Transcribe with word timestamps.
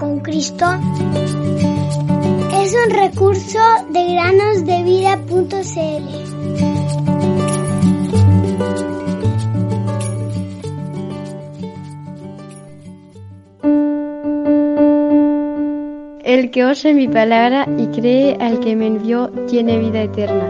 con 0.00 0.20
Cristo 0.20 0.64
es 2.54 2.74
un 2.74 2.90
recurso 2.90 3.58
de 3.90 4.14
granosdevida.cl. 4.14 6.04
El 16.24 16.50
que 16.50 16.64
oye 16.64 16.94
mi 16.94 17.08
palabra 17.08 17.68
y 17.76 17.88
cree 17.88 18.36
al 18.40 18.60
que 18.60 18.74
me 18.74 18.86
envió 18.86 19.28
tiene 19.48 19.78
vida 19.78 20.02
eterna 20.02 20.48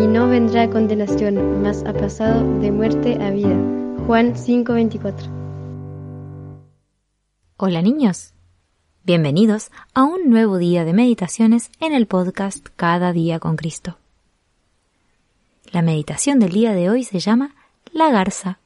y 0.00 0.06
no 0.06 0.28
vendrá 0.28 0.70
condenación, 0.70 1.62
mas 1.62 1.82
ha 1.84 1.92
pasado 1.92 2.60
de 2.60 2.70
muerte 2.70 3.18
a 3.20 3.30
vida. 3.30 3.56
Juan 4.06 4.34
5:24 4.34 5.28
Hola 7.56 7.82
niños, 7.82 8.34
bienvenidos 9.04 9.70
a 9.94 10.04
un 10.04 10.30
nuevo 10.30 10.58
día 10.58 10.84
de 10.84 10.92
meditaciones 10.92 11.70
en 11.80 11.92
el 11.92 12.06
podcast 12.06 12.66
Cada 12.76 13.12
día 13.12 13.40
con 13.40 13.56
Cristo. 13.56 13.98
La 15.72 15.82
meditación 15.82 16.38
del 16.38 16.52
día 16.52 16.72
de 16.72 16.88
hoy 16.90 17.04
se 17.04 17.18
llama 17.18 17.54
La 17.92 18.10
Garza. 18.10 18.58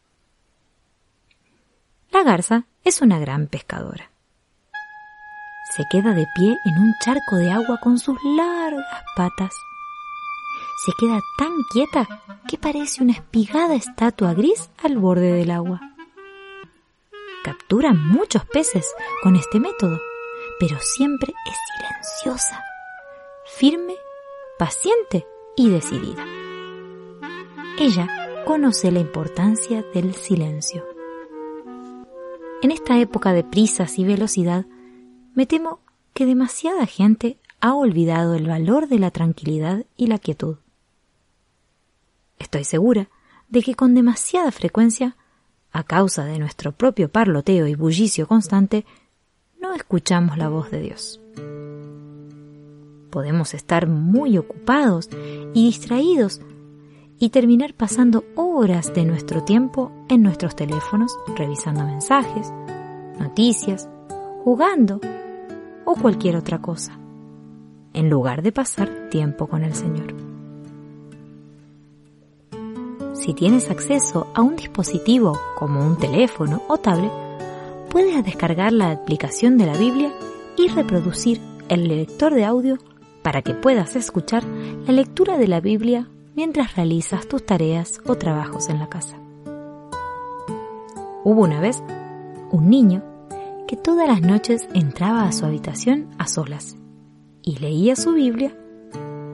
La 2.10 2.22
garza 2.22 2.66
es 2.84 3.00
una 3.00 3.18
gran 3.18 3.46
pescadora. 3.46 4.10
Se 5.74 5.84
queda 5.90 6.12
de 6.12 6.26
pie 6.34 6.56
en 6.64 6.78
un 6.78 6.94
charco 7.02 7.36
de 7.36 7.50
agua 7.50 7.78
con 7.82 7.98
sus 7.98 8.16
largas 8.24 9.04
patas. 9.16 9.54
Se 10.84 10.92
queda 10.98 11.20
tan 11.38 11.52
quieta 11.72 12.06
que 12.48 12.58
parece 12.58 13.02
una 13.02 13.12
espigada 13.12 13.74
estatua 13.74 14.34
gris 14.34 14.70
al 14.82 14.98
borde 14.98 15.32
del 15.32 15.50
agua 15.50 15.80
captura 17.46 17.92
muchos 17.92 18.44
peces 18.46 18.92
con 19.22 19.36
este 19.36 19.60
método, 19.60 20.00
pero 20.58 20.78
siempre 20.80 21.32
es 21.46 21.56
silenciosa, 21.76 22.62
firme, 23.44 23.94
paciente 24.58 25.26
y 25.56 25.70
decidida. 25.70 26.24
Ella 27.78 28.08
conoce 28.46 28.90
la 28.90 29.00
importancia 29.00 29.84
del 29.94 30.14
silencio. 30.14 30.84
En 32.62 32.70
esta 32.70 32.98
época 32.98 33.32
de 33.32 33.44
prisas 33.44 33.98
y 33.98 34.04
velocidad, 34.04 34.66
me 35.34 35.46
temo 35.46 35.80
que 36.14 36.24
demasiada 36.24 36.86
gente 36.86 37.38
ha 37.60 37.74
olvidado 37.74 38.34
el 38.34 38.46
valor 38.46 38.88
de 38.88 38.98
la 38.98 39.10
tranquilidad 39.10 39.84
y 39.96 40.06
la 40.06 40.18
quietud. 40.18 40.56
Estoy 42.38 42.64
segura 42.64 43.08
de 43.48 43.62
que 43.62 43.74
con 43.74 43.94
demasiada 43.94 44.50
frecuencia 44.50 45.16
a 45.72 45.84
causa 45.84 46.24
de 46.24 46.38
nuestro 46.38 46.72
propio 46.72 47.10
parloteo 47.10 47.66
y 47.66 47.74
bullicio 47.74 48.26
constante, 48.26 48.86
escuchamos 49.76 50.36
la 50.36 50.48
voz 50.48 50.70
de 50.70 50.80
Dios. 50.80 51.20
Podemos 53.10 53.54
estar 53.54 53.86
muy 53.86 54.36
ocupados 54.36 55.08
y 55.54 55.66
distraídos 55.66 56.40
y 57.18 57.30
terminar 57.30 57.74
pasando 57.74 58.24
horas 58.34 58.92
de 58.92 59.04
nuestro 59.04 59.42
tiempo 59.42 59.92
en 60.08 60.22
nuestros 60.22 60.54
teléfonos 60.54 61.16
revisando 61.36 61.84
mensajes, 61.84 62.52
noticias, 63.18 63.88
jugando 64.44 65.00
o 65.84 65.94
cualquier 65.94 66.36
otra 66.36 66.60
cosa, 66.60 66.98
en 67.94 68.10
lugar 68.10 68.42
de 68.42 68.52
pasar 68.52 69.08
tiempo 69.10 69.46
con 69.46 69.62
el 69.64 69.74
Señor. 69.74 70.14
Si 73.14 73.32
tienes 73.34 73.70
acceso 73.70 74.26
a 74.34 74.42
un 74.42 74.56
dispositivo 74.56 75.38
como 75.56 75.84
un 75.84 75.96
teléfono 75.96 76.62
o 76.68 76.76
tablet, 76.76 77.25
puedes 77.90 78.24
descargar 78.24 78.72
la 78.72 78.90
aplicación 78.90 79.58
de 79.58 79.66
la 79.66 79.76
Biblia 79.76 80.12
y 80.56 80.68
reproducir 80.68 81.40
el 81.68 81.88
lector 81.88 82.34
de 82.34 82.44
audio 82.44 82.78
para 83.22 83.42
que 83.42 83.54
puedas 83.54 83.96
escuchar 83.96 84.44
la 84.44 84.92
lectura 84.92 85.38
de 85.38 85.48
la 85.48 85.60
Biblia 85.60 86.08
mientras 86.34 86.76
realizas 86.76 87.26
tus 87.26 87.44
tareas 87.44 88.00
o 88.06 88.16
trabajos 88.16 88.68
en 88.68 88.78
la 88.78 88.88
casa. 88.88 89.18
Hubo 91.24 91.42
una 91.42 91.60
vez 91.60 91.82
un 92.52 92.70
niño 92.70 93.02
que 93.66 93.76
todas 93.76 94.06
las 94.06 94.20
noches 94.20 94.68
entraba 94.74 95.24
a 95.24 95.32
su 95.32 95.44
habitación 95.44 96.08
a 96.18 96.28
solas 96.28 96.76
y 97.42 97.58
leía 97.58 97.96
su 97.96 98.12
Biblia 98.12 98.56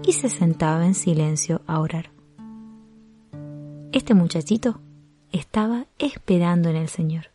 y 0.04 0.12
se 0.12 0.28
sentaba 0.28 0.86
en 0.86 0.94
silencio 0.94 1.60
a 1.66 1.80
orar. 1.80 2.10
Este 3.92 4.14
muchachito 4.14 4.80
estaba 5.32 5.86
esperando 5.98 6.70
en 6.70 6.76
el 6.76 6.88
Señor. 6.88 7.31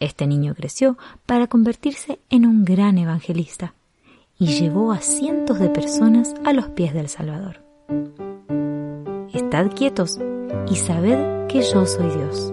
Este 0.00 0.26
niño 0.26 0.54
creció 0.54 0.96
para 1.26 1.46
convertirse 1.46 2.18
en 2.30 2.46
un 2.46 2.64
gran 2.64 2.98
evangelista 2.98 3.74
y 4.38 4.46
llevó 4.46 4.92
a 4.92 5.00
cientos 5.00 5.58
de 5.60 5.68
personas 5.68 6.34
a 6.44 6.52
los 6.52 6.68
pies 6.70 6.94
del 6.94 7.08
Salvador. 7.08 7.62
Estad 9.32 9.70
quietos 9.72 10.18
y 10.68 10.76
sabed 10.76 11.46
que 11.46 11.62
yo 11.62 11.86
soy 11.86 12.08
Dios. 12.10 12.52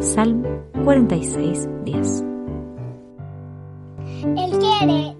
Salmo 0.00 0.62
46, 0.84 1.68
10. 1.84 2.24
Él 4.36 4.58
quiere 4.58 5.16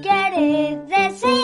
quiere 0.00 1.37